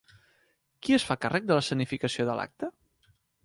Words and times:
Qui 0.87 0.95
es 0.97 1.05
fa 1.11 1.17
càrrec 1.27 1.47
de 1.51 1.59
l'escenificació 1.59 2.29
de 2.31 2.41
l'acte? 2.41 2.75